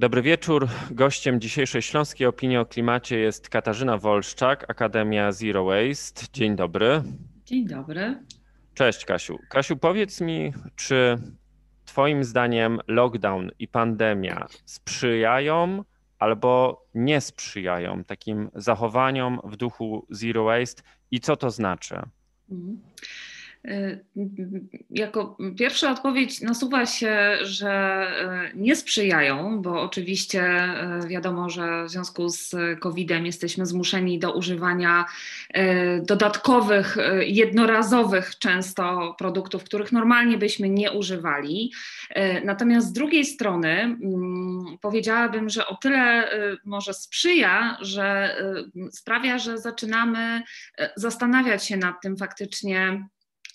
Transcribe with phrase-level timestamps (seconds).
[0.00, 0.68] Dobry wieczór.
[0.90, 6.26] Gościem dzisiejszej Śląskiej Opinii o Klimacie jest Katarzyna Wolszczak, Akademia Zero Waste.
[6.32, 7.02] Dzień dobry.
[7.44, 8.24] Dzień dobry.
[8.74, 9.38] Cześć Kasiu.
[9.48, 11.18] Kasiu, powiedz mi, czy
[11.84, 15.84] Twoim zdaniem lockdown i pandemia sprzyjają
[16.18, 22.02] albo nie sprzyjają takim zachowaniom w duchu Zero Waste i co to znaczy?
[22.50, 22.80] Mhm.
[24.90, 28.06] Jako pierwsza odpowiedź nasuwa się, że
[28.54, 30.68] y, nie sprzyjają, bo oczywiście
[31.04, 35.04] y, wiadomo, że w związku z COVID-em jesteśmy zmuszeni do używania
[36.02, 41.72] dodatkowych, jednorazowych często produktów, których normalnie byśmy nie używali.
[42.44, 46.28] Natomiast z drugiej strony mm, powiedziałabym, że o tyle
[46.64, 48.36] może sprzyja, że
[48.90, 50.42] sprawia, że zaczynamy
[50.96, 53.04] zastanawiać się nad tym faktycznie,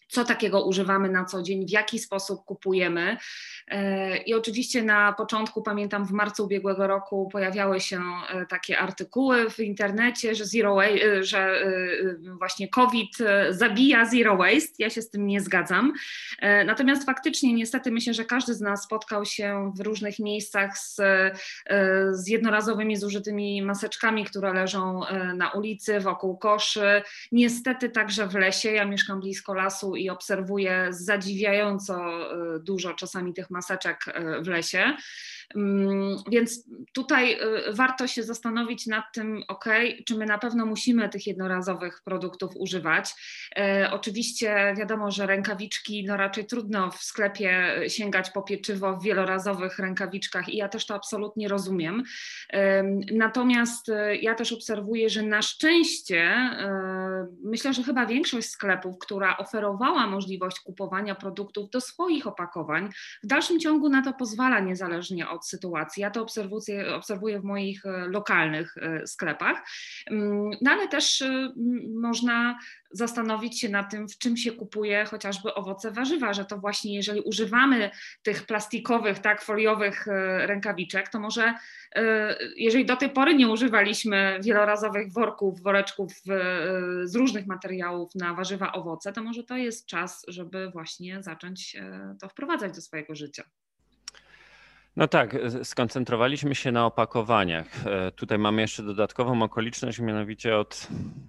[0.08, 3.18] co takiego używamy na co dzień, w jaki sposób kupujemy.
[3.68, 9.50] E, I oczywiście na początku, pamiętam w marcu ubiegłego roku, pojawiały się e, takie artykuły
[9.50, 11.66] w internecie, że, zero e, że
[12.40, 13.18] właśnie COVID
[13.50, 14.74] zabija zero waste.
[14.80, 15.94] Ja się z tym nie zgadzam.
[16.66, 21.02] Natomiast faktycznie, niestety, myślę, że każdy z nas spotkał się w różnych miejscach z,
[22.12, 25.02] z jednorazowymi zużytymi maseczkami, które leżą
[25.36, 27.02] na ulicy, wokół koszy.
[27.32, 28.72] Niestety także w lesie.
[28.72, 31.96] Ja mieszkam blisko lasu i obserwuję zadziwiająco
[32.60, 34.94] dużo czasami tych maseczek e, w lesie.
[35.56, 37.38] Mm, więc tutaj e,
[37.74, 39.66] warto się zastanowić nad tym, ok,
[40.06, 43.14] czy my na pewno musimy tych jednorazowych produktów używać.
[43.58, 49.80] E, oczywiście wiadomo, że rękawiczki, no raczej trudno w sklepie sięgać po pieczywo w wielorazowych
[49.80, 52.04] rękawiczkach i ja też to absolutnie rozumiem.
[53.12, 56.50] Natomiast ja też obserwuję, że na szczęście
[57.44, 62.90] myślę, że chyba większość sklepów, która oferowała możliwość kupowania produktów do swoich opakowań,
[63.24, 66.02] w dalszym ciągu na to pozwala, niezależnie od sytuacji.
[66.02, 69.64] Ja to obserwuję, obserwuję w moich e, lokalnych e, sklepach,
[70.12, 71.54] mm, no ale też e,
[71.94, 72.60] można
[72.98, 77.22] zastanowić się nad tym, w czym się kupuje chociażby owoce, warzywa, że to właśnie jeżeli
[77.22, 77.92] używamy
[78.24, 80.08] tych plastikowych, tak, foliowych
[80.38, 81.54] rękawiczek, to może
[82.56, 86.12] jeżeli do tej pory nie używaliśmy wielorazowych worków, woreczków
[87.04, 91.76] z różnych materiałów na warzywa, owoce, to może to jest czas, żeby właśnie zacząć
[92.22, 93.44] to wprowadzać do swojego życia.
[94.96, 97.88] No tak, skoncentrowaliśmy się na opakowaniach.
[97.88, 100.88] E, tutaj mamy jeszcze dodatkową okoliczność, mianowicie od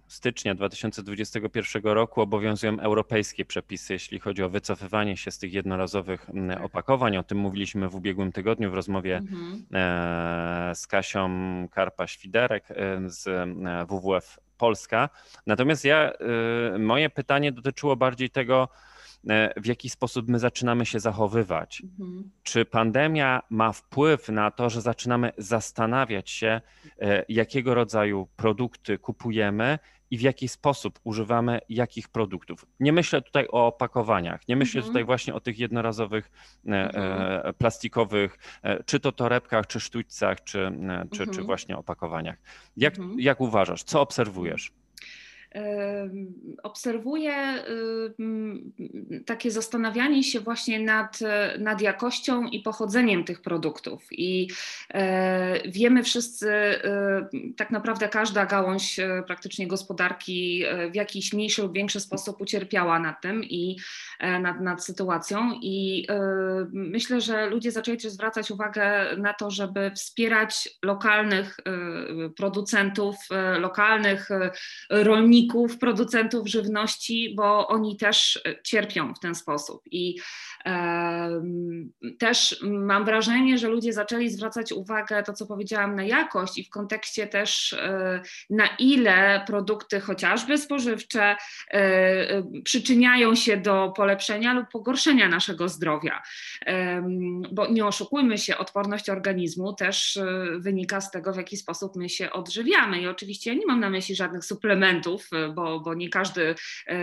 [0.09, 6.65] stycznia 2021 roku obowiązują europejskie przepisy, jeśli chodzi o wycofywanie się z tych jednorazowych tak.
[6.65, 7.17] opakowań.
[7.17, 9.65] O tym mówiliśmy w ubiegłym tygodniu w rozmowie mhm.
[9.75, 11.29] E, z Kasią
[11.71, 13.49] Karpa-Świderek e, z
[13.89, 15.09] WWF Polska.
[15.47, 16.13] Natomiast ja,
[16.79, 18.69] moje pytanie dotyczyło bardziej tego,
[19.57, 21.83] w jaki sposób my zaczynamy się zachowywać.
[22.01, 22.31] Mhm.
[22.43, 26.61] Czy pandemia ma wpływ na to, że zaczynamy zastanawiać się,
[27.01, 29.79] e, jakiego rodzaju produkty kupujemy
[30.11, 32.67] i w jaki sposób używamy jakich produktów.
[32.81, 34.93] Nie myślę tutaj o opakowaniach, nie myślę mhm.
[34.93, 36.31] tutaj właśnie o tych jednorazowych
[36.67, 37.55] e, mhm.
[37.55, 38.39] plastikowych,
[38.87, 40.73] czy to torebkach, czy sztućcach, czy,
[41.11, 41.47] czy, czy mhm.
[41.47, 42.37] właśnie opakowaniach.
[42.77, 43.21] Jak, mhm.
[43.21, 44.73] jak uważasz, co obserwujesz?
[46.63, 47.35] Obserwuję
[49.27, 51.19] takie zastanawianie się właśnie nad,
[51.59, 54.09] nad jakością i pochodzeniem tych produktów.
[54.11, 54.49] I
[54.95, 61.73] e, wiemy wszyscy, e, tak naprawdę każda gałąź e, praktycznie gospodarki w jakiś mniejszy lub
[61.73, 63.77] większy sposób ucierpiała na tym i
[64.21, 65.53] nad, nad sytuacją.
[65.63, 66.07] I
[66.73, 71.57] myślę, że ludzie zaczęli też zwracać uwagę na to, żeby wspierać lokalnych
[72.37, 73.17] producentów,
[73.61, 74.29] lokalnych
[74.91, 79.83] rolników rolników, producentów żywności, bo oni też e, cierpią w ten sposób.
[79.91, 80.17] I
[82.19, 86.71] też mam wrażenie, że ludzie zaczęli zwracać uwagę, to co powiedziałam, na jakość i w
[86.71, 91.37] kontekście też e, na ile produkty chociażby spożywcze
[91.71, 96.23] e, przyczyniają się do polepszenia lub pogorszenia naszego zdrowia.
[97.53, 102.09] Bo nie oszukujmy się, odporność organizmu też e, wynika z tego, w jaki sposób my
[102.09, 103.01] się odżywiamy.
[103.01, 106.55] I oczywiście ja nie mam na myśli żadnych suplementów, bo, bo nie każdy
[106.87, 106.95] e,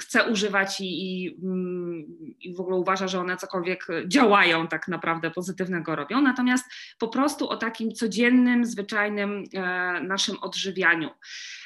[0.00, 2.06] chce używać i, i, mm,
[2.40, 6.20] i w ogóle uważa, że one cokolwiek działają tak naprawdę pozytywnego robią.
[6.20, 6.64] Natomiast
[6.98, 11.10] po prostu o takim codziennym, zwyczajnym e, naszym odżywianiu.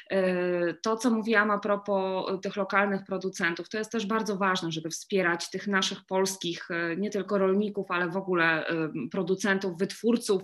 [0.09, 4.89] E, to, co mówiłam a propos tych lokalnych producentów, to jest też bardzo ważne, żeby
[4.89, 6.67] wspierać tych naszych polskich,
[6.97, 8.65] nie tylko rolników, ale w ogóle
[9.11, 10.41] producentów, wytwórców.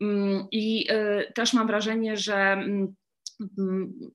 [0.00, 0.86] Mm, I
[1.34, 2.94] też mam wrażenie, że mm,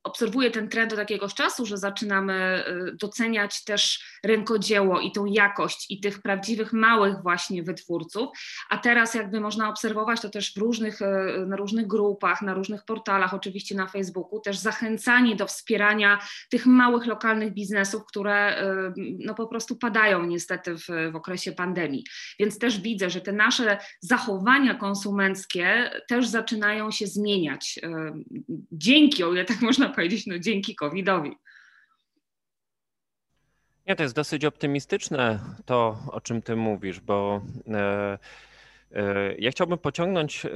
[0.03, 2.63] obserwuję ten trend od jakiegoś czasu, że zaczynamy
[2.99, 8.29] doceniać też rękodzieło i tą jakość i tych prawdziwych małych właśnie wytwórców,
[8.69, 10.99] a teraz jakby można obserwować to też w różnych,
[11.47, 17.05] na różnych grupach, na różnych portalach, oczywiście na Facebooku, też zachęcanie do wspierania tych małych
[17.05, 18.63] lokalnych biznesów, które
[18.97, 22.03] no po prostu padają niestety w, w okresie pandemii.
[22.39, 27.79] Więc też widzę, że te nasze zachowania konsumenckie też zaczynają się zmieniać
[28.71, 31.31] dzięki, o ile tak można powiedzieć, no dzięki COVID-owi.
[33.87, 38.17] Nie, to jest dosyć optymistyczne to, o czym ty mówisz, bo e,
[38.91, 40.49] e, ja chciałbym pociągnąć e,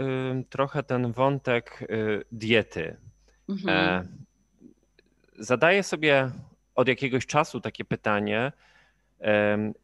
[0.49, 1.87] trochę ten wątek
[2.31, 2.97] diety.
[3.49, 4.07] Mhm.
[5.37, 6.31] Zadaję sobie
[6.75, 8.51] od jakiegoś czasu takie pytanie,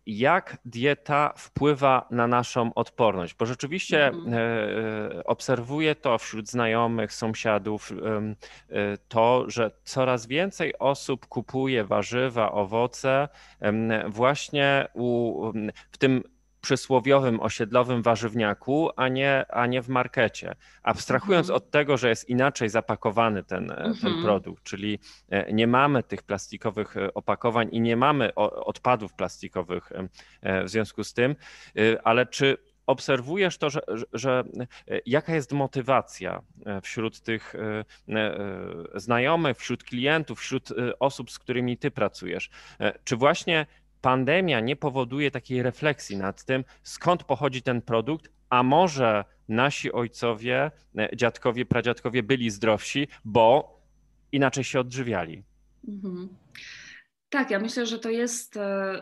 [0.05, 4.33] jak dieta wpływa na naszą odporność, bo rzeczywiście mhm.
[4.33, 13.27] E, obserwuję to wśród znajomych, sąsiadów, e, to, że coraz więcej osób kupuje warzywa, owoce
[14.07, 15.51] właśnie u,
[15.91, 16.23] w tym
[16.63, 20.55] przysłowiowym osiedlowym warzywniaku, a nie, a nie w markecie.
[20.83, 21.57] Abstrahując mhm.
[21.57, 23.95] od tego, że jest inaczej zapakowany ten, e, mhm.
[23.95, 24.99] ten produkt, czyli
[25.29, 29.91] e, nie mamy tych plastikowych e, opakowań i nie mamy odpadów plastikowych
[30.43, 31.35] w związku z tym,
[32.03, 32.57] ale czy
[32.87, 33.81] obserwujesz to, że,
[34.13, 34.43] że,
[35.05, 36.41] jaka jest motywacja
[36.83, 37.53] wśród tych
[38.95, 40.69] znajomych, wśród klientów, wśród
[40.99, 42.49] osób, z którymi ty pracujesz?
[43.03, 43.65] Czy właśnie
[44.03, 50.71] pandemia nie powoduje takiej refleksji nad tym, skąd pochodzi ten produkt, a może nasi ojcowie,
[50.97, 53.79] e, dziadkowie, pradziadkowie byli zdrowsi, bo
[54.31, 55.43] inaczej się odżywiali.
[55.87, 56.29] Mhm.
[57.33, 59.01] Tak, ja myślę, że to jest e,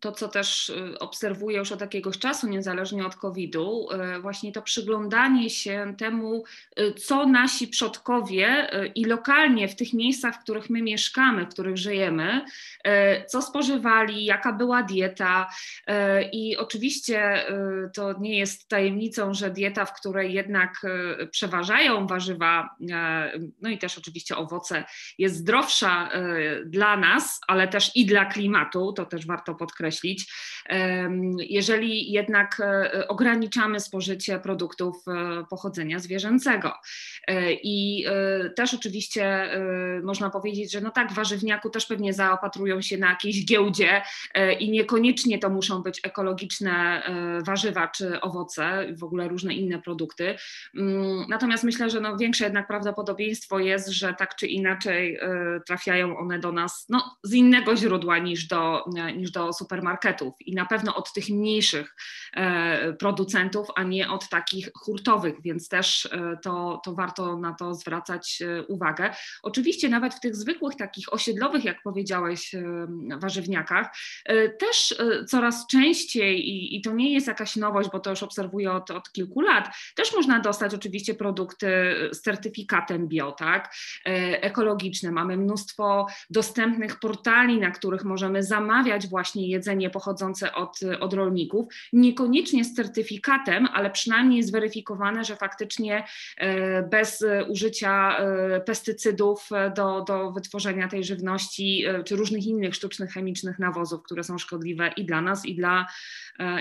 [0.00, 4.62] to, co też e, obserwuję już od jakiegoś czasu, niezależnie od COVID-u, e, właśnie to
[4.62, 6.44] przyglądanie się temu,
[6.96, 12.44] co nasi przodkowie i lokalnie w tych miejscach, w których my mieszkamy, w których żyjemy,
[13.28, 15.48] co spożywali, jaka była dieta.
[16.32, 17.44] I oczywiście
[17.94, 20.82] to nie jest tajemnicą, że dieta, w której jednak
[21.30, 22.76] przeważają warzywa,
[23.62, 24.84] no i też oczywiście owoce,
[25.18, 26.10] jest zdrowsza
[26.66, 30.32] dla nas, ale też i dla klimatu, to też warto podkreślić,
[31.38, 36.72] jeżeli jednak e, ograniczamy spożycie produktów e, pochodzenia zwierzęcego.
[37.26, 38.06] E, I
[38.56, 39.50] też oczywiście
[40.02, 44.02] można powiedzieć, że no tak, warzywniaku też pewnie zaopatrują się na jakiejś giełdzie
[44.58, 47.02] i niekoniecznie to muszą być ekologiczne
[47.46, 50.36] warzywa czy owoce, w ogóle różne inne produkty.
[50.76, 55.18] Mm, natomiast myślę, że no większe jednak prawdopodobieństwo jest, że tak czy inaczej
[55.66, 58.84] trafiają one do nas no, z innego źródła niż do,
[59.16, 61.96] niż do supermarketów i na pewno od tych mniejszych
[62.34, 67.74] e, producentów, a nie od takich hurtowych, więc też e, to, to warto na to
[67.74, 69.14] zwracać e, uwagę.
[69.42, 72.54] Oczywiście nawet w tych zwykłych takich osiedlowych, jak powiedziałeś,
[73.18, 73.88] warzywniakach,
[74.60, 74.94] też
[75.28, 79.12] coraz częściej i, i to nie jest jakaś nowość, bo to już obserwuję od, od
[79.12, 81.66] kilku lat, też można dostać oczywiście produkty
[82.12, 83.74] z certyfikatem bio, tak,
[84.40, 85.12] ekologiczne.
[85.12, 92.64] Mamy mnóstwo dostępnych portali, na których możemy zamawiać właśnie jedzenie pochodzące od, od rolników, niekoniecznie
[92.64, 96.04] z certyfikatem, ale przynajmniej zweryfikowane, że faktycznie
[96.36, 103.12] e, bez użycia e, pestycydów do, do wytworzenia tej żywności, e, czy różnych innych sztucznych,
[103.12, 105.86] chemicznych nawozów, które są szkodliwe i dla nas, i dla,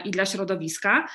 [0.06, 1.08] i dla środowiska.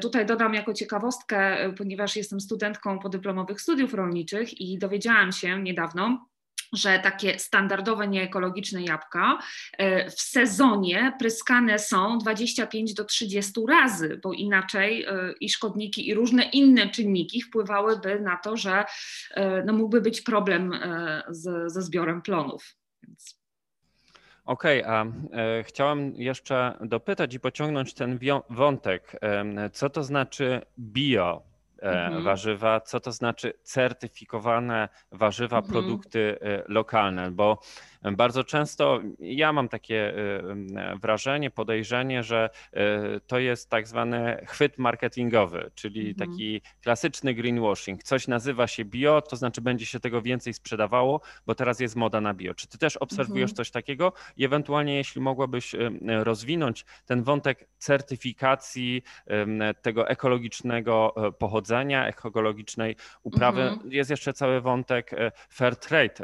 [0.00, 6.28] Tutaj dodam jako ciekawostkę, ponieważ jestem studentką podyplomowych studiów rolniczych i dowiedziałam się niedawno,
[6.74, 9.38] że takie standardowe nieekologiczne jabłka
[9.78, 16.14] e, w sezonie pryskane są 25 do 30 razy, bo inaczej e, i szkodniki, i
[16.14, 18.84] różne inne czynniki wpływałyby na to, że
[19.34, 20.72] e, no, mógłby być problem
[21.28, 22.76] z, ze zbiorem plonów.
[24.44, 28.18] Okej, okay, a e, chciałam jeszcze dopytać i pociągnąć ten
[28.50, 29.16] wątek.
[29.22, 31.53] E, co to znaczy bio?
[31.84, 32.22] E, mhm.
[32.22, 35.72] warzywa, co to znaczy certyfikowane warzywa, mhm.
[35.72, 37.58] produkty e, lokalne, bo
[38.12, 40.14] bardzo często ja mam takie
[41.02, 42.50] wrażenie, podejrzenie, że
[43.26, 46.30] to jest tak zwany chwyt marketingowy, czyli mhm.
[46.30, 48.02] taki klasyczny greenwashing.
[48.02, 52.20] Coś nazywa się bio, to znaczy będzie się tego więcej sprzedawało, bo teraz jest moda
[52.20, 52.54] na bio.
[52.54, 53.56] Czy ty też obserwujesz mhm.
[53.56, 54.12] coś takiego?
[54.36, 55.74] I ewentualnie, jeśli mogłabyś
[56.22, 59.02] rozwinąć ten wątek certyfikacji
[59.82, 61.32] tego ekologicznego e,
[61.74, 63.92] pochodzenia, ekologicznej uprawy, mhm.
[63.92, 66.14] jest jeszcze cały wątek e, fair trade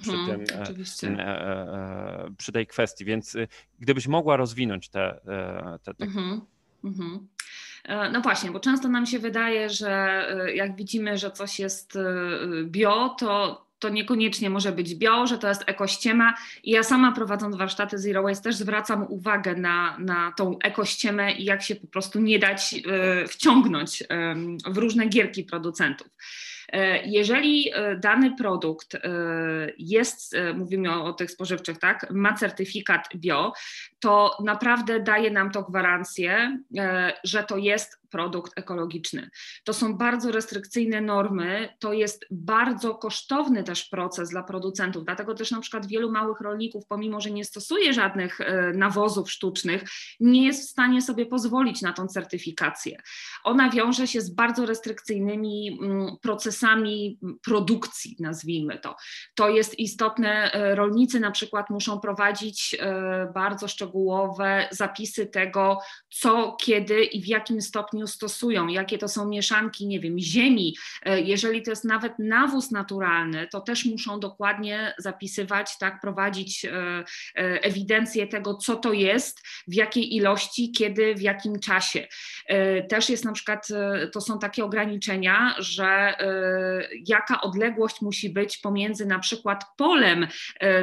[0.00, 3.48] przy mhm, tym oczywiście E, e, przy tej kwestii, więc y,
[3.80, 6.04] gdybyś mogła rozwinąć te, e, te, te...
[6.04, 6.40] Mhm,
[6.84, 7.28] mhm.
[8.12, 11.98] No właśnie, bo często nam się wydaje, że jak widzimy, że coś jest
[12.64, 16.34] bio, to to niekoniecznie może być bio, że to jest ekościema.
[16.64, 21.44] I ja sama prowadząc warsztaty Zero Waste też zwracam uwagę na, na tą ekościemę i
[21.44, 22.74] jak się po prostu nie dać
[23.24, 24.06] y, wciągnąć y,
[24.66, 26.08] w różne gierki producentów.
[26.72, 28.96] E, jeżeli e, dany produkt
[29.78, 33.52] jest, mówimy o, o, tych spożywczych, tak, ma certyfikat bio,
[34.00, 36.58] to naprawdę daje nam to gwarancję,
[37.24, 39.30] że to jest produkt ekologiczny.
[39.64, 45.50] To są bardzo restrykcyjne normy, to jest bardzo kosztowny też proces dla producentów, dlatego też
[45.50, 49.84] na przykład wielu małych rolników, pomimo że nie stosuje żadnych e, nawozów sztucznych,
[50.20, 53.02] nie jest w stanie sobie pozwolić na tą certyfikację.
[53.44, 58.96] Ona wiąże się z bardzo restrykcyjnymi mm, procesami produkcji, nazwijmy to.
[59.34, 65.78] To jest istotne, e, rolnicy na przykład muszą prowadzić e, bardzo szczegółowe zapisy tego,
[66.10, 70.76] co, kiedy i w jakim stopniu stosują, jakie to są mieszanki, nie wiem, ziemi.
[71.24, 77.04] Jeżeli to jest nawet nawóz naturalny, to też muszą dokładnie zapisywać, tak, prowadzić e, e,
[77.62, 82.06] ewidencję tego, co to jest, w jakiej ilości, kiedy, w jakim czasie.
[82.88, 83.68] Też jest na przykład,
[84.12, 86.14] to są takie ograniczenia, że
[87.06, 90.26] jaka odległość musi być pomiędzy na przykład polem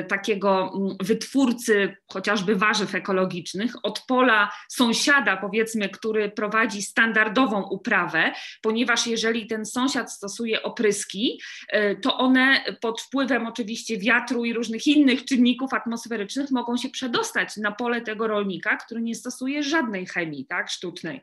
[0.07, 9.07] takiego wytwórcy chociażby warzyw ekologicznych od pola sąsiada, powiedzmy, który prowadzi stan standardową uprawę, ponieważ
[9.07, 15.25] jeżeli ten sąsiad stosuje opryski, e, to one pod wpływem oczywiście wiatru i różnych innych
[15.25, 20.69] czynników atmosferycznych mogą się przedostać na pole tego rolnika, który nie stosuje żadnej chemii tak,
[20.69, 21.21] sztucznej.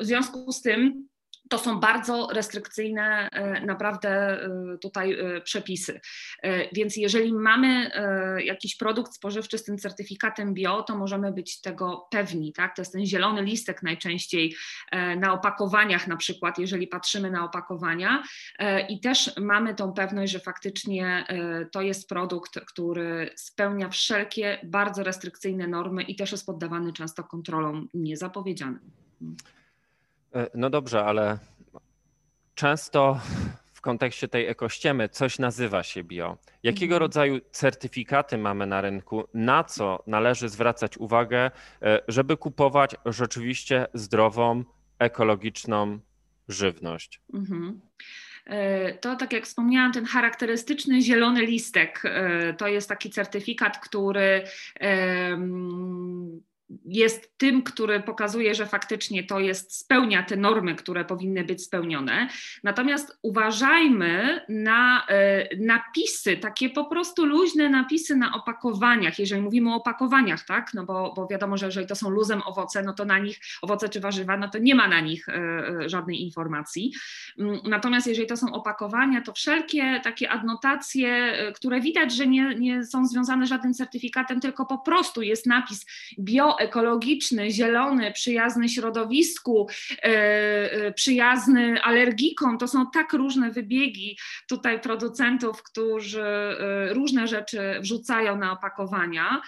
[0.00, 1.08] W związku z tym
[1.50, 4.48] to są bardzo restrykcyjne e, naprawdę e,
[4.80, 6.00] tutaj e, przepisy.
[6.72, 7.90] Więc jeżeli mamy
[8.44, 12.52] jakiś produkt spożywczy z tym certyfikatem bio, to możemy być tego pewni.
[12.52, 12.76] Tak?
[12.76, 14.54] To jest ten zielony listek najczęściej
[15.16, 18.22] na opakowaniach, na przykład, jeżeli patrzymy na opakowania,
[18.88, 21.26] i też mamy tą pewność, że faktycznie
[21.72, 27.88] to jest produkt, który spełnia wszelkie bardzo restrykcyjne normy i też jest poddawany często kontrolom
[27.94, 28.90] niezapowiedzianym.
[30.34, 31.38] E, no dobrze, ale
[32.54, 33.20] często
[33.72, 36.38] w kontekście tej ekościemy coś nazywa się bio.
[36.62, 37.00] Jakiego mhm.
[37.00, 39.28] rodzaju certyfikaty mamy na rynku?
[39.34, 41.50] Na co należy zwracać uwagę,
[41.82, 44.64] e, żeby kupować rzeczywiście zdrową,
[44.98, 45.98] ekologiczną
[46.48, 47.20] żywność?
[47.34, 47.80] Mhm.
[48.46, 52.02] E, to, tak jak wspomniałam, ten charakterystyczny zielony listek
[52.58, 54.44] to jest taki certyfikat, który
[56.84, 62.28] jest tym, który pokazuje, że faktycznie to jest, spełnia te normy, które powinny być spełnione.
[62.62, 69.76] Natomiast uważajmy na e, napisy, takie po prostu luźne napisy na opakowaniach, jeżeli mówimy o
[69.76, 70.74] opakowaniach, tak?
[70.74, 73.88] No bo, bo wiadomo, że jeżeli to są luzem owoce, no to na nich, owoce
[73.88, 76.92] czy warzywa, no to nie ma na nich e, e, żadnej informacji.
[77.38, 82.84] Mm, natomiast jeżeli to są opakowania, to wszelkie takie adnotacje, które widać, że nie, nie
[82.84, 85.86] są związane z żadnym certyfikatem, tylko po prostu jest napis
[86.18, 89.68] bio ekologiczny, zielony, przyjazny środowisku,
[90.02, 90.06] e,
[90.72, 92.58] e, przyjazny alergikom.
[92.58, 99.42] To są tak różne wybiegi tutaj producentów, którzy e, różne rzeczy wrzucają na opakowania.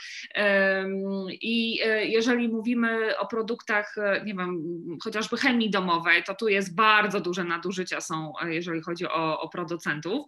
[1.31, 4.63] I jeżeli mówimy o produktach, nie wiem,
[5.03, 10.27] chociażby chemii domowej, to tu jest bardzo duże nadużycia są, jeżeli chodzi o, o producentów,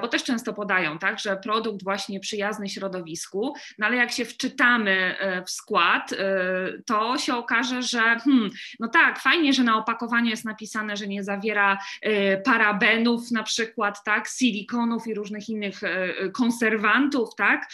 [0.00, 5.16] bo też często podają, tak, że produkt właśnie przyjazny środowisku, no ale jak się wczytamy
[5.46, 8.50] w skład, Y, to się okaże, że hmm,
[8.80, 14.04] no tak, fajnie, że na opakowaniu jest napisane, że nie zawiera y, parabenów na przykład,
[14.04, 17.70] tak, silikonów i różnych innych y, konserwantów, tak,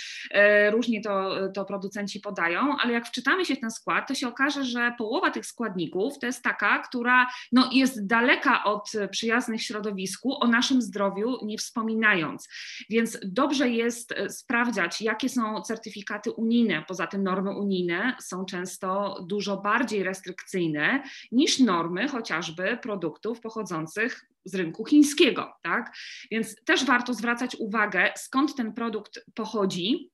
[0.70, 4.64] różnie to, to producenci podają, ale jak wczytamy się w ten skład, to się okaże,
[4.64, 10.46] że połowa tych składników to jest taka, która no, jest daleka od przyjaznych środowisku, o
[10.46, 12.48] naszym zdrowiu nie wspominając.
[12.90, 19.56] Więc dobrze jest sprawdzać, jakie są certyfikaty unijne, poza tym normy unijne są często dużo
[19.56, 21.02] bardziej restrykcyjne
[21.32, 25.52] niż normy chociażby produktów pochodzących z rynku chińskiego.
[25.62, 25.96] Tak?
[26.30, 30.10] Więc też warto zwracać uwagę, skąd ten produkt pochodzi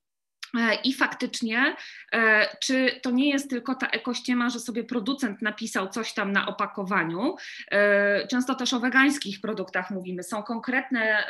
[0.84, 1.76] I faktycznie,
[2.12, 6.46] e, czy to nie jest tylko ta ekościema, że sobie producent napisał coś tam na
[6.46, 7.36] opakowaniu?
[7.70, 10.22] E, często też o wegańskich produktach mówimy.
[10.22, 11.24] Są konkretne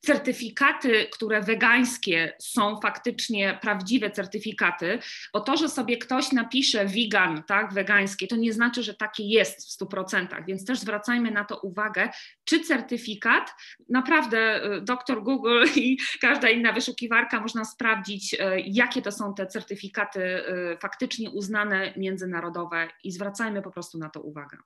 [0.00, 4.98] certyfikaty, które wegańskie są faktycznie prawdziwe certyfikaty,
[5.32, 9.68] bo to, że sobie ktoś napisze vegan, tak, wegańskie, to nie znaczy, że takie jest
[9.68, 12.08] w 100%, więc też zwracajmy na to uwagę,
[12.44, 13.54] czy certyfikat,
[13.88, 20.42] naprawdę doktor Google i każda inna wyszukiwarka można sprawdzić, sprawdzić, jakie to są te certyfikaty
[20.80, 24.58] faktycznie uznane międzynarodowe i zwracajmy po prostu na to uwagę.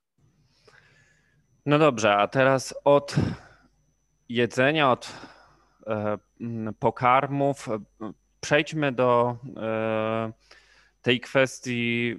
[1.67, 3.15] No dobrze, a teraz od
[4.29, 5.13] jedzenia, od
[5.87, 6.19] e,
[6.79, 7.69] pokarmów
[8.41, 10.33] przejdźmy do e,
[11.03, 12.17] tej kwestii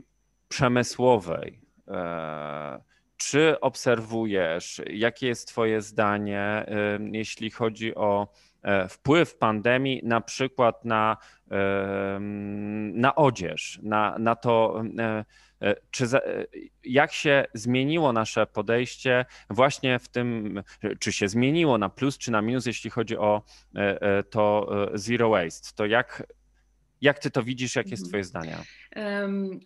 [0.47, 1.61] przemysłowej.
[1.87, 2.81] E,
[3.17, 6.65] czy obserwujesz, jakie jest Twoje zdanie,
[7.11, 8.27] jeśli chodzi o
[8.89, 11.17] wpływ pandemii na przykład na,
[12.93, 14.83] na odzież, na, na to,
[15.63, 16.45] E, czy za, e,
[16.83, 20.63] jak się zmieniło nasze podejście właśnie w tym,
[20.99, 23.41] czy się zmieniło na plus czy na minus, jeśli chodzi o
[23.75, 25.69] e, to zero waste?
[25.75, 26.23] To jak,
[27.01, 28.09] jak ty to widzisz, jakie jest mhm.
[28.09, 28.57] twoje zdanie?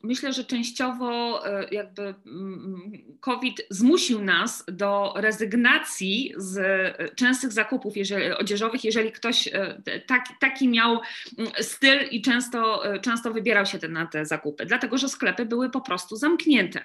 [0.03, 7.51] Myślę, że częściowo e, jakby mm, mm, COVID zmusił nas do rezygnacji z e, częstych
[7.51, 10.99] zakupów jeżeli, odzieżowych, jeżeli ktoś e, taki, taki miał
[11.37, 15.81] mm, styl i często, często wybierał się na te zakupy, dlatego że sklepy były po
[15.81, 16.81] prostu zamknięte.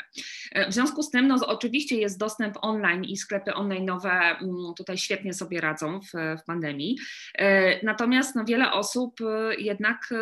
[0.68, 4.36] W związku z tym, no, oczywiście jest dostęp online i sklepy online nowe
[4.76, 6.98] tutaj świetnie sobie radzą w, w pandemii.
[7.82, 9.20] Natomiast no, wiele osób
[9.58, 10.14] jednak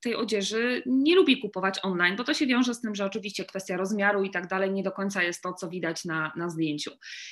[0.00, 3.44] tej odzieży nie lubi lubi kupować online, bo to się wiąże z tym, że oczywiście
[3.44, 6.90] kwestia rozmiaru i tak dalej nie do końca jest to, co widać na, na zdjęciu.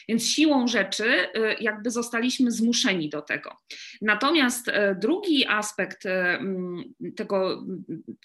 [0.09, 3.57] Więc siłą rzeczy y, jakby zostaliśmy zmuszeni do tego.
[4.03, 6.85] Natomiast y, drugi aspekt y, mm,
[7.17, 7.65] tego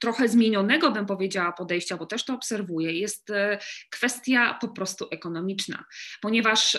[0.01, 3.31] trochę zmienionego, bym powiedziała, podejścia, bo też to obserwuję, jest
[3.89, 5.86] kwestia po prostu ekonomiczna,
[6.22, 6.77] ponieważ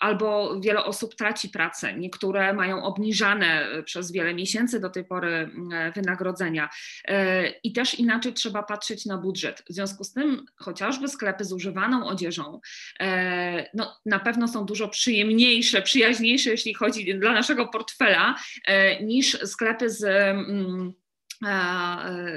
[0.00, 5.50] albo wiele osób traci pracę, niektóre mają obniżane przez wiele miesięcy do tej pory
[5.94, 6.68] wynagrodzenia
[7.48, 9.62] i też inaczej trzeba patrzeć na budżet.
[9.70, 12.60] W związku z tym chociażby sklepy z używaną odzieżą
[13.00, 18.34] e, no, na pewno są dużo przyjemniejsze, przyjaźniejsze, jeśli chodzi dla naszego portfela,
[18.66, 20.94] e, niż sklepy z mm,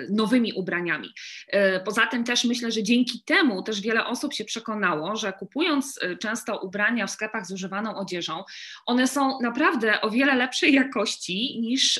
[0.10, 1.14] nowymi ubraniami.
[1.48, 6.00] E, poza tym też myślę, że dzięki temu też wiele osób się przekonało, że kupując
[6.02, 8.44] e, często ubrania w sklepach z używaną odzieżą,
[8.86, 12.00] one są naprawdę o wiele lepszej jakości niż,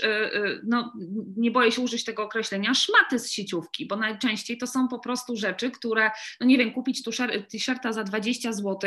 [0.64, 0.94] no,
[1.38, 5.36] nie boję się użyć tego określenia, szmaty z sieciówki, bo najczęściej to są po prostu
[5.36, 7.04] rzeczy, które, no nie wiem, kupić
[7.52, 8.80] t-shirta za 20 zł,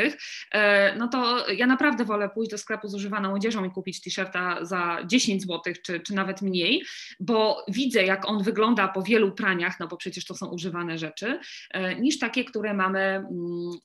[0.97, 4.97] no to ja naprawdę wolę pójść do sklepu z używaną odzieżą i kupić t-shirta za
[5.05, 6.83] 10 zł, czy, czy nawet mniej,
[7.19, 11.39] bo widzę, jak on wygląda po wielu praniach, no bo przecież to są używane rzeczy,
[11.71, 13.27] e, niż takie, które mamy mm,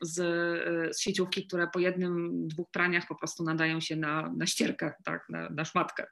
[0.01, 4.47] z, e, z sieciówki, które po jednym, dwóch praniach po prostu nadają się na, na
[4.47, 6.07] ścierkę, tak, na, na szmatkę.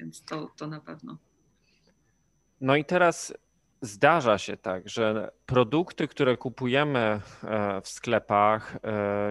[0.00, 1.18] Więc to, to na pewno.
[2.60, 3.34] No i teraz
[3.80, 7.20] zdarza się tak, że produkty, które kupujemy e,
[7.80, 8.78] w sklepach,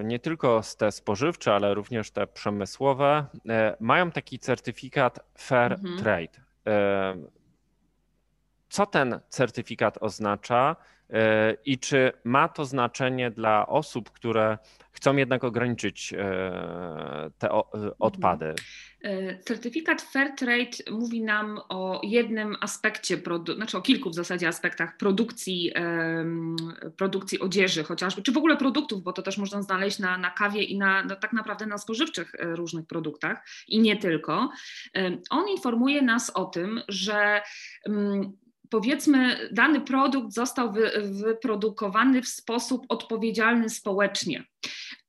[0.03, 3.25] nie tylko te spożywcze, ale również te przemysłowe,
[3.79, 5.97] mają taki certyfikat Fair mhm.
[5.97, 6.45] Trade
[8.75, 10.75] co ten certyfikat oznacza
[11.09, 14.57] e, i czy ma to znaczenie dla osób, które
[14.91, 16.17] chcą jednak ograniczyć e,
[17.37, 17.61] te e,
[17.99, 18.55] odpady?
[19.45, 23.17] Certyfikat Fairtrade mówi nam o jednym aspekcie,
[23.55, 25.71] znaczy o kilku w zasadzie aspektach produkcji,
[26.97, 30.63] produkcji odzieży chociażby, czy w ogóle produktów, bo to też można znaleźć na, na kawie
[30.63, 34.49] i na, no, tak naprawdę na spożywczych różnych produktach i nie tylko.
[35.29, 37.41] On informuje nas o tym, że
[37.85, 38.33] mm,
[38.69, 44.43] powiedzmy, dany produkt został wy, wyprodukowany w sposób odpowiedzialny społecznie.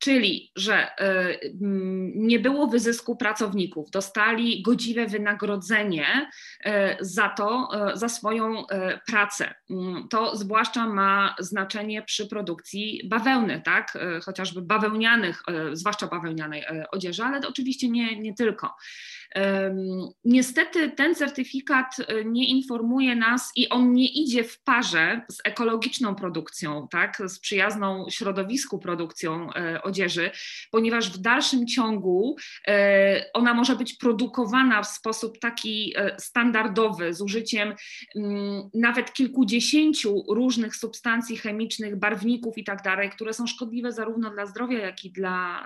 [0.07, 1.57] Czyli, że y,
[2.15, 6.31] nie było wyzysku pracowników, dostali godziwe wynagrodzenie
[6.67, 8.65] y, za to, y, za swoją
[9.07, 9.55] pracę.
[9.71, 13.99] Mm, to zwłaszcza ma znaczenie przy produkcji bawełny, tak?
[14.25, 15.43] chociażby bawełnianych,
[15.73, 18.75] zwłaszcza bawełnianej odzieży, ale oczywiście nie, nie tylko.
[20.25, 26.15] Niestety ten certyfikat e, nie informuje nas i on nie idzie w parze z ekologiczną
[26.15, 30.31] produkcją, tak, z przyjazną środowisku produkcją e, odzieży,
[30.71, 32.37] ponieważ w dalszym ciągu
[32.69, 37.75] e, ona może być produkowana w sposób taki standardowy, z użyciem
[38.17, 44.47] mm, nawet kilkudziesięciu różnych substancji chemicznych, barwników i tak dalej, które są szkodliwe zarówno dla
[44.47, 45.65] zdrowia, jak i dla,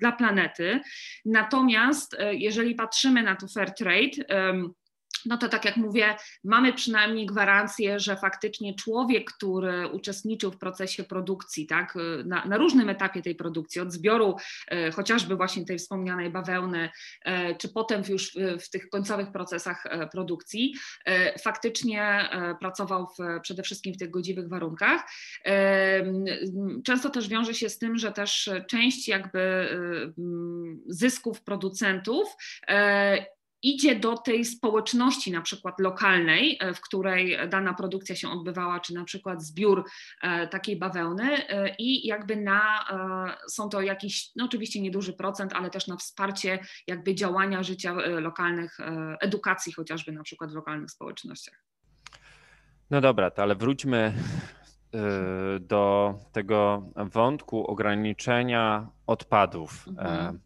[0.00, 0.80] dla planety.
[1.24, 4.10] Natomiast jeżeli patrzymy na to fair trade,
[5.26, 11.04] no to tak jak mówię, mamy przynajmniej gwarancję, że faktycznie człowiek, który uczestniczył w procesie
[11.04, 14.36] produkcji, tak, na, na różnym etapie tej produkcji, od zbioru
[14.68, 16.90] e, chociażby właśnie tej wspomnianej bawełny,
[17.24, 23.06] e, czy potem już w, w, tych końcowych procesach e, produkcji, e, faktycznie e, pracował
[23.06, 25.02] w, przede wszystkim w tych godziwych warunkach.
[25.46, 26.12] E,
[26.84, 29.40] często też wiąże się z tym, że też część jakby
[30.86, 32.36] zysków producentów
[33.62, 39.04] idzie do tej społeczności, na przykład lokalnej, w której dana produkcja się odbywała, czy na
[39.04, 39.84] przykład zbiór
[40.50, 41.36] takiej bawełny
[41.78, 42.84] i jakby na,
[43.48, 48.78] są to jakiś, no oczywiście nieduży procent, ale też na wsparcie jakby działania życia lokalnych,
[49.20, 51.64] edukacji chociażby na przykład w lokalnych społecznościach.
[52.90, 54.14] No dobra, to ale wróćmy
[55.60, 59.88] do tego wątku ograniczenia odpadów.
[59.88, 60.36] Mhm.
[60.36, 60.38] E,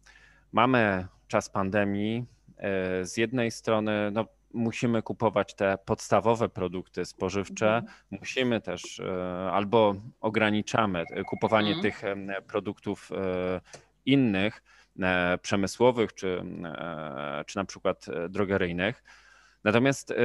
[0.51, 2.25] mamy czas pandemii.
[2.57, 7.93] E, z jednej strony no, musimy kupować te podstawowe produkty spożywcze, mhm.
[8.11, 11.81] musimy też e, albo ograniczamy kupowanie mhm.
[11.83, 12.01] tych
[12.47, 13.09] produktów
[14.05, 14.63] innych,
[15.41, 16.43] przemysłowych czy,
[17.45, 19.03] czy na przykład drogeryjnych.
[19.65, 20.17] Natomiast e, e,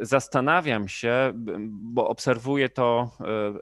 [0.00, 1.32] zastanawiam się,
[1.68, 3.10] bo obserwuję to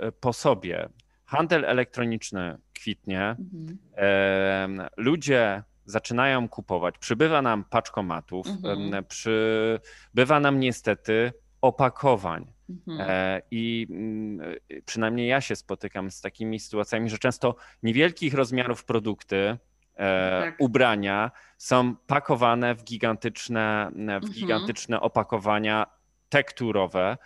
[0.01, 0.89] e, po sobie.
[1.25, 4.89] Handel elektroniczny kwitnie, mhm.
[4.97, 9.05] ludzie zaczynają kupować, przybywa nam paczkomatów, mhm.
[9.05, 12.53] przybywa nam niestety opakowań.
[12.69, 13.43] Mhm.
[13.51, 19.59] I mm, przynajmniej ja się spotykam z takimi sytuacjami, że często niewielkich rozmiarów produkty,
[20.01, 20.55] E, tak.
[20.59, 24.33] ubrania są pakowane w gigantyczne, w mhm.
[24.33, 25.87] gigantyczne opakowania
[26.29, 27.17] tekturowe.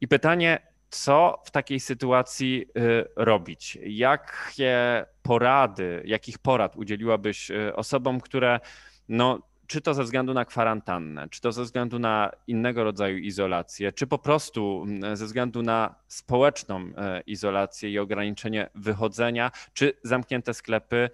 [0.00, 0.58] I pytanie,
[0.90, 3.78] co w takiej sytuacji y, robić?
[3.82, 8.60] Jakie porady, jakich porad udzieliłabyś y, osobom, które
[9.08, 13.92] no, czy to ze względu na kwarantannę, czy to ze względu na innego rodzaju izolację,
[13.92, 20.54] czy po prostu mm, ze względu na społeczną e, izolację i ograniczenie wychodzenia, czy zamknięte
[20.54, 21.10] sklepy,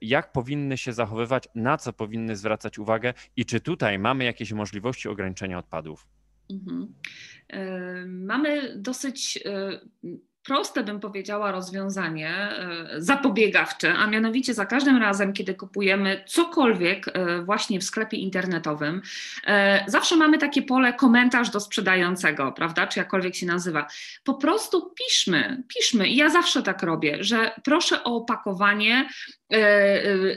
[0.00, 5.08] jak powinny się zachowywać, na co powinny zwracać uwagę i czy tutaj mamy jakieś możliwości
[5.08, 6.06] ograniczenia odpadów?
[6.50, 6.94] Mhm.
[7.48, 9.38] E, mamy dosyć
[10.48, 17.42] proste, bym powiedziała, rozwiązanie e, zapobiegawcze, a mianowicie za każdym razem, kiedy kupujemy cokolwiek e,
[17.42, 19.02] właśnie w sklepie internetowym,
[19.46, 23.86] e, zawsze mamy takie pole komentarz do sprzedającego, prawda, czy jakkolwiek się nazywa.
[24.24, 29.08] Po prostu piszmy, piszmy i ja zawsze tak robię, że proszę o opakowanie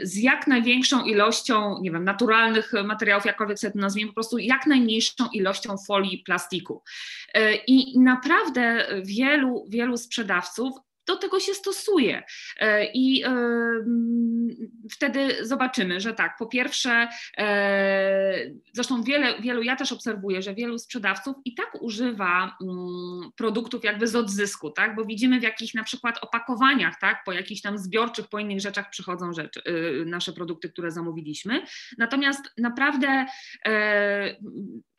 [0.03, 4.67] z jak największą ilością, nie wiem, naturalnych materiałów, jakkolwiek sobie to nazwijmy, po prostu jak
[4.67, 6.83] najmniejszą ilością folii plastiku.
[7.67, 10.73] I naprawdę wielu, wielu sprzedawców
[11.11, 12.23] do tego się stosuje.
[12.59, 13.31] E, I e,
[14.91, 20.79] wtedy zobaczymy, że tak, po pierwsze, e, zresztą wiele, wielu, ja też obserwuję, że wielu
[20.79, 25.83] sprzedawców i tak używa mm, produktów jakby z odzysku, tak, bo widzimy w jakich na
[25.83, 29.61] przykład opakowaniach, tak, po jakichś tam zbiorczych, po innych rzeczach przychodzą rzeczy,
[30.05, 31.65] nasze produkty, które zamówiliśmy.
[31.97, 33.25] Natomiast naprawdę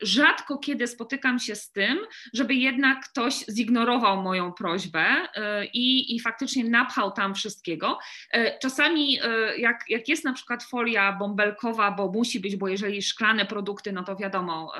[0.01, 1.99] rzadko kiedy spotykam się z tym,
[2.33, 5.05] żeby jednak ktoś zignorował moją prośbę
[5.73, 7.99] i i, faktycznie napchał tam wszystkiego.
[8.31, 13.01] E, czasami e, jak, jak jest na przykład folia bąbelkowa, bo musi być, bo jeżeli
[13.01, 14.71] szklane produkty, no to wiadomo,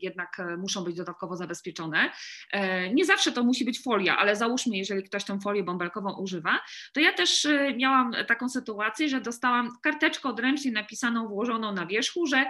[0.00, 2.10] jednak muszą być dodatkowo zabezpieczone.
[2.52, 6.60] E, nie zawsze to musi być folia, ale załóżmy, jeżeli ktoś tą folię bąbelkową używa,
[6.92, 12.44] to ja też miałam taką sytuację, że dostałam karteczkę odręcznie napisaną, włożoną na wierzchu, że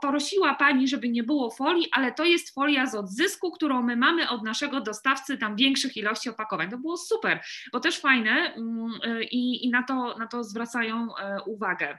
[0.00, 4.28] prosiła pani, żeby nie było folii, ale to jest folia z odzysku, którą my mamy
[4.28, 6.70] od naszego dostawcy tam większych ilości opakowań.
[6.70, 7.40] To było super,
[7.72, 11.98] bo też fajne mm, y, i, i na, to, na to zwracają e, uwagę.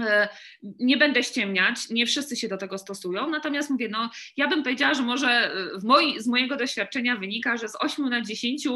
[0.00, 0.28] E,
[0.62, 4.94] nie będę ściemniać, nie wszyscy się do tego stosują, natomiast mówię, no ja bym powiedziała,
[4.94, 8.68] że może e, moi, z mojego doświadczenia wynika, że z 8 na 10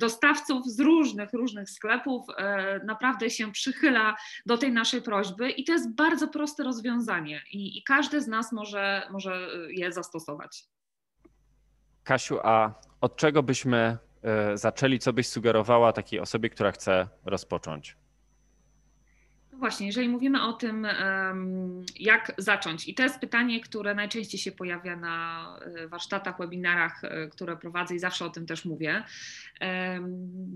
[0.00, 2.26] dostawców z różnych, różnych sklepów
[2.84, 7.82] naprawdę się przychyla do tej naszej prośby i to jest bardzo proste rozwiązanie i, i
[7.82, 10.64] każdy z nas może, może je zastosować.
[12.04, 12.74] Kasiu, a
[13.06, 14.98] od czego byśmy e, zaczęli?
[14.98, 17.96] Co byś sugerowała takiej osobie, która chce rozpocząć?
[19.56, 20.86] No właśnie, jeżeli mówimy o tym,
[22.00, 27.28] jak zacząć, i to jest pytanie, które najczęściej się pojawia na e, warsztatach, webinarach, e,
[27.28, 29.02] które prowadzę i zawsze o tym też mówię.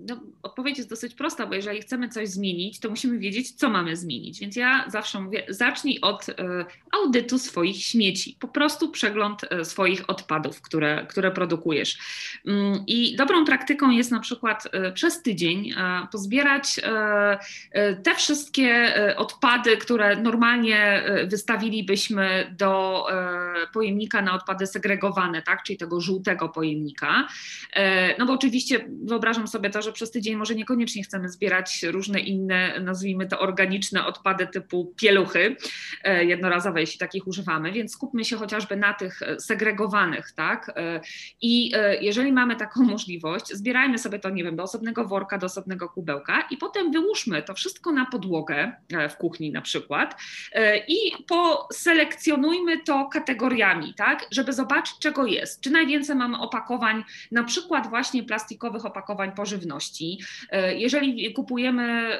[0.08, 3.96] No, odpowiedź jest dosyć prosta, bo jeżeli chcemy coś zmienić, to musimy wiedzieć, co mamy
[3.96, 4.40] zmienić.
[4.40, 6.34] Więc ja zawsze mówię, zacznij od e,
[6.92, 11.98] audytu swoich śmieci, po prostu przegląd swoich odpadów, które, które produkujesz.
[12.46, 15.74] Mm, I dobrą praktyką jest na przykład przez tydzień
[16.12, 16.80] pozbierać
[18.04, 25.78] te wszystkie odpady, które normalnie e, wystawilibyśmy do e, pojemnika na odpady segregowane, tak, czyli
[25.78, 27.28] tego żółtego pojemnika.
[28.18, 32.80] No bo oczywiście wyobrażam sobie to, że przez tydzień może niekoniecznie chcemy zbierać różne inne,
[32.80, 35.56] nazwijmy to organiczne odpady typu pieluchy
[36.20, 40.74] jednorazowe, jeśli takich używamy, więc skupmy się chociażby na tych segregowanych, tak.
[41.42, 45.88] I jeżeli mamy taką możliwość, zbierajmy sobie to, nie wiem, do osobnego worka, do osobnego
[45.88, 48.72] kubełka i potem wyłóżmy to wszystko na podłogę
[49.10, 50.20] w kuchni na przykład
[50.88, 55.60] i poselekcjonujmy to kategoriami, tak, żeby zobaczyć czego jest.
[55.60, 60.18] Czy najwięcej mamy opakowań, na przykład właśnie plastikowych opakowań pożywności.
[60.74, 62.18] Jeżeli kupujemy,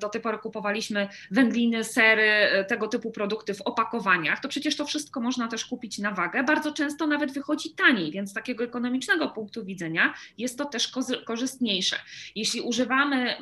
[0.00, 5.20] do tej pory kupowaliśmy wędliny, sery, tego typu produkty w opakowaniach, to przecież to wszystko
[5.20, 6.42] można też kupić na wagę.
[6.42, 10.92] Bardzo często nawet wychodzi taniej, więc z takiego ekonomicznego punktu widzenia jest to też
[11.24, 11.96] korzystniejsze.
[12.34, 13.36] Jeśli używamy,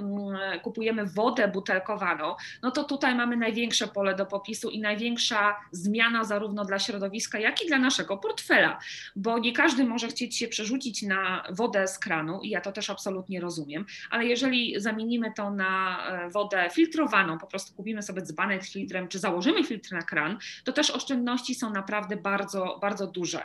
[0.63, 6.65] kupujemy wodę butelkowaną, no to tutaj mamy największe pole do popisu i największa zmiana zarówno
[6.65, 8.79] dla środowiska, jak i dla naszego portfela,
[9.17, 12.91] bo nie każdy może chcieć się przerzucić na wodę z kranu i ja to też
[12.91, 18.65] absolutnie rozumiem, ale jeżeli zamienimy to na e, wodę filtrowaną, po prostu kupimy sobie dzbanek
[18.65, 23.43] z filtrem, czy założymy filtr na kran, to też oszczędności są naprawdę bardzo, bardzo duże.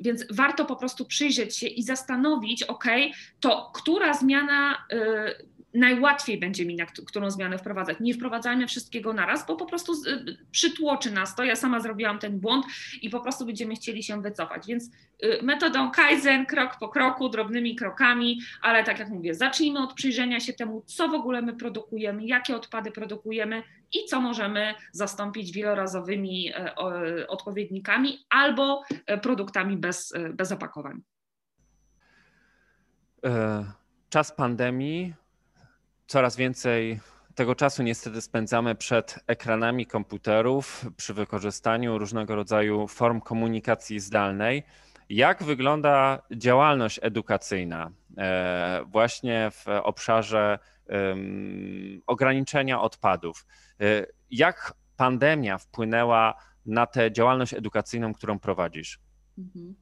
[0.00, 2.84] Więc warto po prostu przyjrzeć się i zastanowić, ok,
[3.40, 7.96] to która zmiana y, najłatwiej będzie mi na którą zmianę wprowadzać.
[8.00, 11.44] Nie wprowadzajmy wszystkiego naraz, bo po prostu y, przytłoczy nas to.
[11.44, 12.66] Ja sama zrobiłam ten błąd
[13.02, 14.66] i po prostu będziemy chcieli się wycofać.
[14.66, 14.90] Więc
[15.24, 20.40] y, metodą Kaizen, krok po kroku, drobnymi krokami, ale tak jak mówię, zacznijmy od przyjrzenia
[20.40, 23.62] się temu, co w ogóle my produkujemy, jakie odpady produkujemy
[23.92, 31.02] i co możemy zastąpić wielorazowymi e, odpowiednikami albo e, produktami bez, e, bez opakowań.
[34.10, 35.14] Czas pandemii
[36.06, 37.00] coraz więcej
[37.34, 44.62] tego czasu niestety spędzamy przed ekranami komputerów przy wykorzystaniu różnego rodzaju form komunikacji zdalnej.
[45.08, 50.58] Jak wygląda działalność edukacyjna e, właśnie w obszarze
[52.06, 53.46] ograniczenia odpadów?
[53.80, 56.34] E, jak pandemia wpłynęła
[56.66, 58.98] na tę działalność edukacyjną, którą prowadzisz?
[59.38, 59.74] Mhm.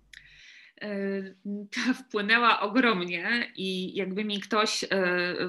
[1.71, 4.89] Ta wpłynęła ogromnie i jakby mi ktoś e,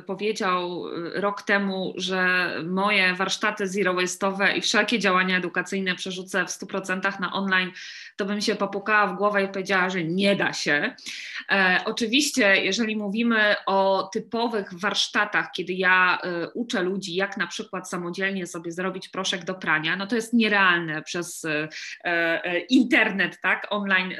[0.07, 6.49] powiedział e, rok temu, że moje warsztaty zero waste'owe i wszelkie działania edukacyjne przerzucę w
[6.49, 7.71] 100% na online,
[8.15, 10.95] to bym się popukała w głowę i powiedziała, że nie da się.
[11.51, 16.17] E, oczywiście, jeżeli mówimy o typowych warsztatach, kiedy ja
[16.53, 21.01] uczę ludzi, jak na przykład samodzielnie sobie zrobić proszek do prania, no to jest nierealne
[21.01, 21.45] przez
[22.69, 24.13] internet, tak, online,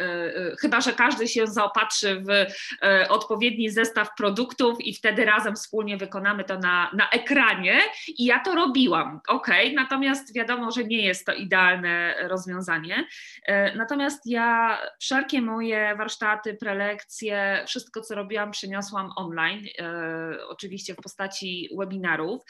[0.59, 6.43] chyba że każdy się zaopatrzy w e, odpowiedni zestaw produktów i wtedy razem wspólnie wykonamy
[6.43, 7.79] to na, na ekranie.
[8.07, 13.07] I ja to robiłam, ok, natomiast wiadomo, że nie jest to idealne rozwiązanie.
[13.45, 20.97] E, natomiast ja wszelkie moje warsztaty, prelekcje, wszystko co robiłam, przeniosłam online, e, oczywiście w
[20.97, 22.41] postaci webinarów.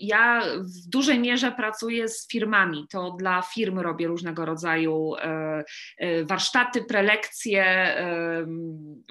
[0.00, 5.14] Ja w dużej mierze pracuję z firmami, to dla firm robię różnego rodzaju
[6.24, 7.94] warsztaty, prelekcje, lekcje,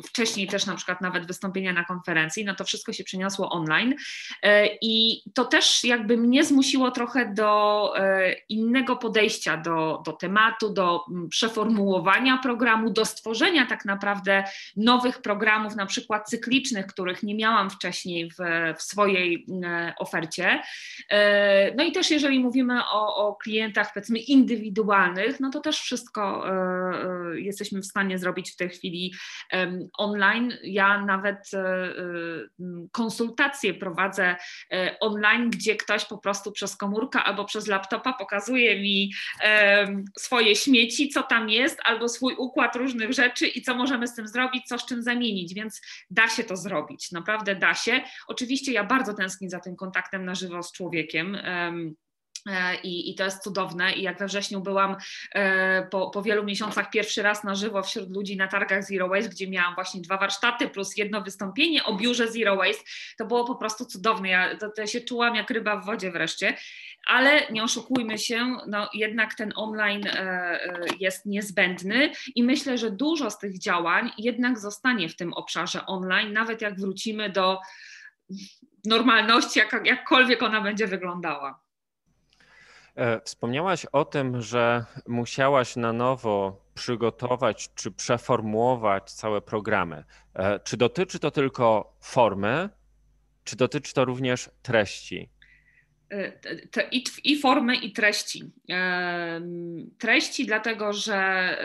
[0.06, 3.96] wcześniej też na przykład nawet wystąpienia na konferencji, no to wszystko się przeniosło online
[4.42, 10.70] e, i to też jakby mnie zmusiło trochę do e, innego podejścia do, do tematu,
[10.70, 14.44] do przeformułowania programu, do stworzenia tak naprawdę
[14.76, 18.38] nowych programów, na przykład cyklicznych, których nie miałam wcześniej w,
[18.78, 19.46] w swojej
[19.98, 20.62] ofercie.
[21.10, 26.44] E, no i też jeżeli mówimy o, o klientach powiedzmy indywidualnych, no to też wszystko
[27.36, 29.14] jesteśmy w stanie stanie zrobić w tej chwili
[29.98, 30.54] online.
[30.64, 31.94] Ja nawet e,
[32.92, 34.36] konsultacje prowadzę
[34.72, 39.14] e, online, gdzie ktoś po prostu przez komórkę albo przez laptopa pokazuje mi
[40.18, 44.28] swoje śmieci, co tam jest, albo swój układ różnych rzeczy i co możemy z tym
[44.28, 48.02] zrobić, co z czym zamienić, więc da się to zrobić, naprawdę da się.
[48.28, 51.38] Oczywiście ja bardzo tęsknię za tym kontaktem na żywo z człowiekiem.
[52.50, 53.94] E, I, I, to jest cudowne.
[53.94, 54.96] I jak we wrześniu byłam
[55.32, 59.30] e, po, po, wielu miesiącach pierwszy raz na żywo wśród ludzi na targach Zero Waste,
[59.30, 62.84] gdzie miałam właśnie dwa warsztaty plus jedno wystąpienie o biurze Zero Waste,
[63.18, 64.30] to było po prostu cudowne.
[64.30, 66.58] Ja to, to się czułam jak ryba w wodzie wreszcie.
[67.08, 70.60] Ale nie oszukujmy się, no jednak ten online e,
[71.00, 76.34] jest niezbędny i myślę, że dużo z tych działań jednak zostanie w tym obszarze online,
[76.34, 77.60] nawet jak wrócimy do
[78.86, 81.64] normalności, jak, jakkolwiek ona będzie wyglądała.
[82.96, 90.04] E, wspomniałaś o tym, że musiałaś na nowo przygotować czy przeformułować całe programy.
[90.34, 92.70] E, czy dotyczy to tylko formy,
[93.44, 95.30] czy dotyczy to również treści?
[96.72, 98.52] Te, i, I formy, i treści.
[100.00, 101.58] Treści, dlatego że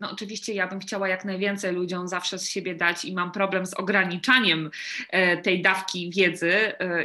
[0.00, 3.66] no oczywiście ja bym chciała jak najwięcej ludziom zawsze z siebie dać i mam problem
[3.66, 4.70] z ograniczaniem
[5.42, 6.52] tej dawki wiedzy.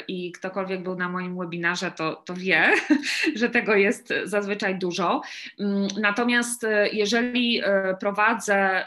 [0.07, 2.73] I ktokolwiek był na moim webinarze, to, to wie,
[3.39, 5.21] że tego jest zazwyczaj dużo.
[5.59, 7.61] Mm, natomiast jeżeli
[7.99, 8.85] prowadzę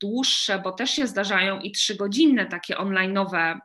[0.00, 3.58] dłuższe, bo też się zdarzają i trzygodzinne takie online'owe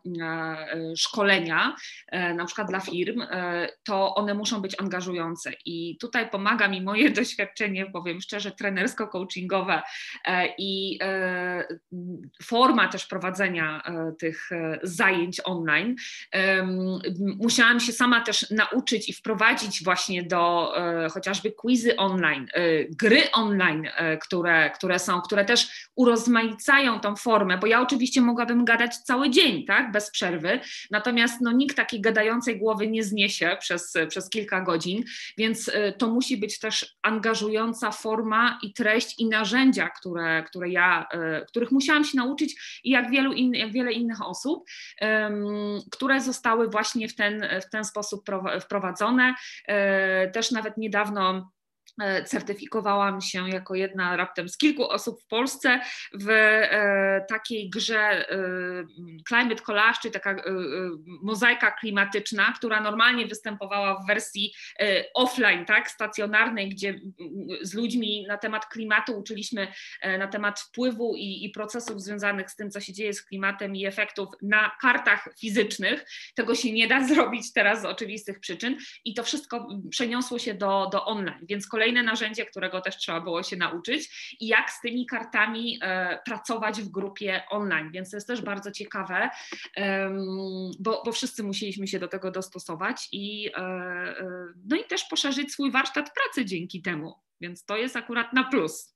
[0.96, 1.76] szkolenia,
[2.12, 3.24] na przykład dla firm,
[3.84, 5.52] to one muszą być angażujące.
[5.66, 9.82] I tutaj pomaga mi moje doświadczenie, powiem szczerze, trenersko-coachingowe
[10.26, 11.68] e, i e,
[12.44, 14.50] forma też prowadzenia e, tych
[14.84, 15.96] zajęć online.
[17.20, 20.74] Musiałam się sama też nauczyć i wprowadzić właśnie do
[21.14, 22.48] chociażby quizy online,
[22.90, 23.88] gry online,
[24.22, 29.66] które, które są, które też urozmaicają tą formę, bo ja oczywiście mogłabym gadać cały dzień,
[29.66, 30.60] tak, bez przerwy,
[30.92, 35.04] natomiast no, nikt takiej gadającej głowy nie zniesie przez, przez kilka godzin,
[35.38, 41.08] więc y, to musi być też angażująca forma i treść i narzędzia, które, które ja,
[41.42, 44.66] y, których musiałam się nauczyć i jak, wielu in, jak wiele innych osób,
[45.92, 48.26] które zostały właśnie w ten, w ten sposób
[48.62, 49.36] wprowadzone.
[49.70, 51.57] Y, też nawet niedawno E,
[52.26, 55.80] certyfikowałam się jako jedna raptem z kilku osób w Polsce
[56.14, 58.38] w e, takiej grze e,
[59.28, 60.36] Climate Collage, czyli taka
[61.22, 64.54] mozaika klimatyczna, która normalnie występowała w wersji
[65.14, 67.00] offline, tak, stacjonarnej, gdzie
[67.62, 69.68] z ludźmi na temat klimatu uczyliśmy
[70.20, 73.86] na temat wpływu i, i procesów związanych z tym, co się dzieje z klimatem i
[73.86, 76.06] efektów na kartach fizycznych.
[76.36, 80.90] Tego się nie da zrobić teraz z oczywistych przyczyn i to wszystko przeniosło się do,
[80.92, 84.82] do online, więc kolejny kolejne narzędzie, którego też trzeba było się nauczyć i jak z
[84.82, 87.92] tymi kartami e, pracować w grupie online.
[87.92, 89.30] Więc to jest też bardzo ciekawe,
[90.80, 94.26] bo, bo wszyscy musieliśmy się do tego dostosować i, e, e,
[94.66, 97.16] no i też poszerzyć swój warsztat pracy dzięki temu.
[97.42, 98.96] Więc to jest akurat na plus.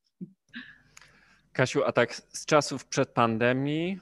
[1.54, 4.00] Kasiu, a tak z czasów przed pandemii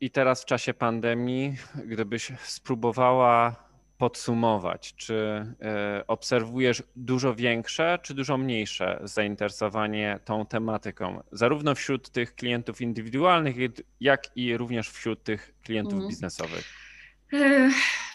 [0.00, 3.67] i teraz w czasie pandemii, gdybyś spróbowała
[3.98, 5.14] podsumować, czy
[5.62, 13.56] e, obserwujesz dużo większe, czy dużo mniejsze zainteresowanie tą tematyką, zarówno wśród tych klientów indywidualnych,
[14.00, 16.08] jak i również wśród tych klientów mhm.
[16.08, 16.87] biznesowych?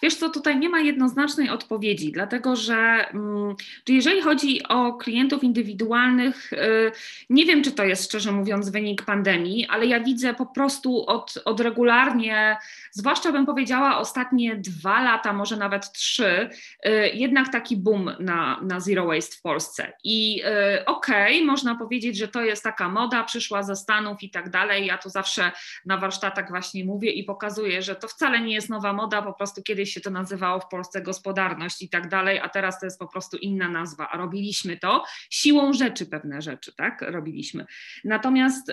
[0.03, 2.75] Wiesz co, tutaj nie ma jednoznacznej odpowiedzi, dlatego że
[3.13, 3.55] mm,
[3.87, 6.91] jeżeli chodzi o klientów indywidualnych, y,
[7.29, 11.33] nie wiem, czy to jest szczerze mówiąc wynik pandemii, ale ja widzę po prostu od,
[11.45, 12.57] od regularnie,
[12.91, 16.49] zwłaszcza bym powiedziała ostatnie dwa lata, może nawet trzy,
[16.85, 19.93] y, jednak taki boom na, na zero waste w Polsce.
[20.03, 20.43] I
[20.79, 24.49] y, okej, okay, można powiedzieć, że to jest taka moda, przyszła ze Stanów i tak
[24.49, 24.85] dalej.
[24.85, 25.51] Ja to zawsze
[25.85, 29.33] na warsztatach właśnie mówię i pokazuję, że to wcale nie jest nowa moda moda, po
[29.33, 32.99] prostu kiedyś się to nazywało w Polsce gospodarność i tak dalej, a teraz to jest
[32.99, 37.65] po prostu inna nazwa, a robiliśmy to siłą rzeczy pewne rzeczy, tak, robiliśmy.
[38.03, 38.71] Natomiast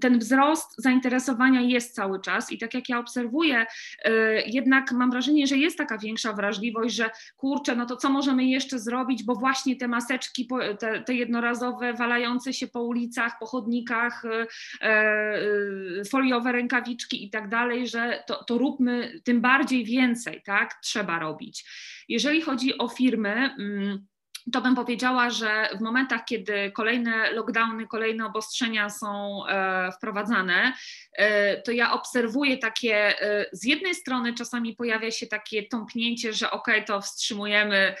[0.00, 3.66] ten wzrost zainteresowania jest cały czas i tak jak ja obserwuję,
[4.06, 8.44] y, jednak mam wrażenie, że jest taka większa wrażliwość, że kurczę, no to co możemy
[8.44, 14.24] jeszcze zrobić, bo właśnie te maseczki, te, te jednorazowe, walające się po ulicach, po chodnikach,
[14.24, 14.46] y,
[14.86, 19.45] y, foliowe rękawiczki i tak dalej, że to, to róbmy tym bardziej
[19.84, 21.64] więcej, tak, trzeba robić.
[22.08, 24.06] Jeżeli chodzi o firmy, mm,
[24.52, 30.72] to bym powiedziała, że w momentach, kiedy kolejne lockdowny, kolejne obostrzenia są e, wprowadzane,
[31.12, 36.50] e, to ja obserwuję takie, e, z jednej strony czasami pojawia się takie tąpnięcie, że
[36.50, 37.94] ok, to wstrzymujemy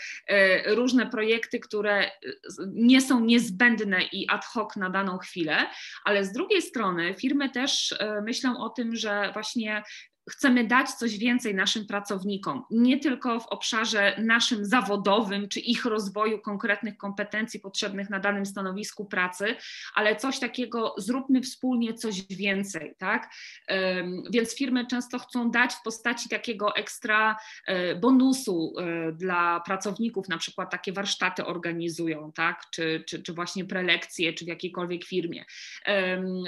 [0.66, 2.10] różne projekty, które
[2.66, 5.66] nie są niezbędne i ad hoc na daną chwilę,
[6.04, 9.82] ale z drugiej strony firmy też myślą o tym, że właśnie
[10.30, 16.38] chcemy dać coś więcej naszym pracownikom, nie tylko w obszarze naszym zawodowym czy ich rozwoju
[16.38, 19.56] konkretnych kompetencji potrzebnych na danym stanowisku pracy,
[19.94, 23.30] ale coś takiego, zróbmy wspólnie coś więcej, tak?
[24.30, 27.36] Więc firmy często chcą dać w postaci takiego ekstra
[27.66, 32.62] e, bonusu e, dla pracowników, na przykład takie warsztaty organizują, tak?
[32.70, 35.44] Czy, czy, czy właśnie prelekcje, czy w jakiejkolwiek firmie.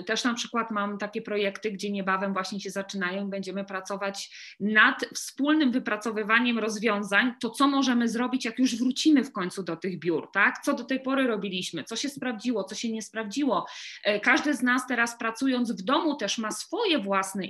[0.06, 5.72] Też na przykład mam takie projekty, gdzie niebawem właśnie się zaczynają, będziemy pracować nad wspólnym
[5.72, 10.58] wypracowywaniem rozwiązań, to co możemy zrobić, jak już wrócimy w końcu do tych biur, tak?
[10.64, 13.66] Co do tej pory robiliśmy, co się sprawdziło, co się nie sprawdziło.
[14.04, 17.48] E, każdy z nas teraz pracując w domu też ma swoje własne e,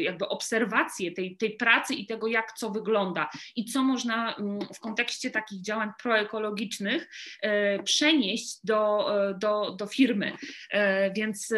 [0.00, 4.80] jakby obserwacje tej, tej pracy i tego, jak co wygląda i co można mm, w
[4.80, 7.08] kontekście takich działań proekologicznych
[7.40, 10.32] e, przenieść do, do, do firmy.
[11.16, 11.52] Więc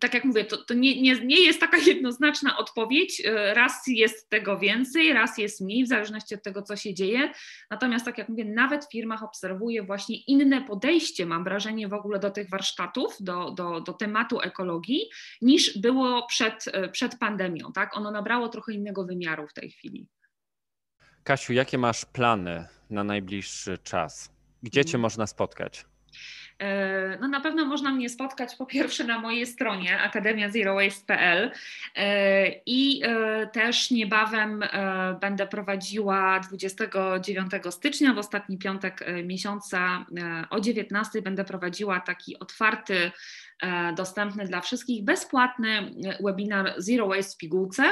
[0.00, 3.22] tak jak mówię, to, to nie, nie, nie jest taka jednoznaczna odpowiedź.
[3.54, 7.32] Raz jest tego więcej, raz jest mniej, w zależności od tego, co się dzieje.
[7.70, 12.18] Natomiast, tak jak mówię, nawet w firmach obserwuję właśnie inne podejście, mam wrażenie, w ogóle
[12.18, 15.00] do tych warsztatów, do, do, do tematu ekologii,
[15.42, 17.72] niż było przed, przed pandemią.
[17.72, 17.96] Tak?
[17.96, 20.08] Ono nabrało trochę innego wymiaru w tej chwili.
[21.24, 24.32] Kasiu, jakie masz plany na najbliższy czas?
[24.62, 25.02] Gdzie Cię mhm.
[25.02, 25.84] można spotkać?
[26.60, 31.50] E, no na pewno można mnie spotkać po pierwsze na mojej stronie akademiazerowaste.pl
[31.96, 34.64] e, i e, też niebawem
[35.20, 40.06] będę prowadziła 29 stycznia, w ostatni piątek miesiąca
[40.50, 43.10] o 19 będę prowadziła taki otwarty
[43.96, 47.82] dostępny dla wszystkich bezpłatny webinar Zero Waste w pigułce,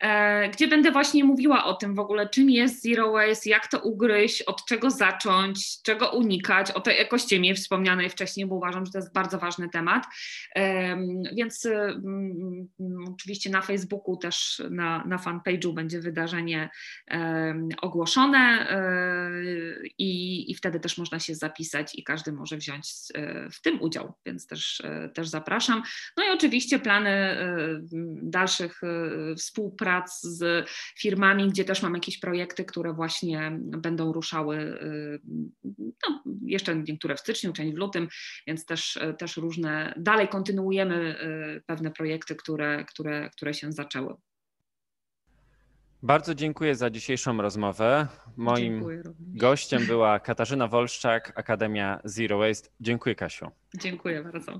[0.00, 3.80] e, gdzie będę właśnie mówiła o tym w ogóle, czym jest Zero Waste, jak to
[3.80, 8.98] ugryźć, od czego zacząć, czego unikać, o tej ekościemie wspomnianej wcześniej, bo uważam, że to
[8.98, 10.04] jest bardzo ważny temat.
[11.32, 12.68] Więc mm,
[13.14, 16.70] oczywiście na Facebooku też na, na fanpage'u będzie wydarzenie
[17.82, 19.30] ogłoszone e,
[19.98, 22.92] i, i wtedy też można się zapisać i każdy może wziąć
[23.52, 25.82] w tym udział, więc też też zapraszam.
[26.16, 27.80] No i oczywiście plany y,
[28.22, 35.20] dalszych y, współprac z firmami, gdzie też mam jakieś projekty, które właśnie będą ruszały, y,
[36.08, 38.08] no, jeszcze niektóre w styczniu, część w lutym,
[38.46, 41.16] więc też, też różne, dalej kontynuujemy
[41.66, 44.14] pewne projekty, które, które, które się zaczęły.
[46.02, 48.06] Bardzo dziękuję za dzisiejszą rozmowę.
[48.36, 52.68] Moim gościem była Katarzyna Wolszczak, Akademia Zero Waste.
[52.80, 53.50] Dziękuję, Kasiu.
[53.74, 54.58] Dziękuję bardzo.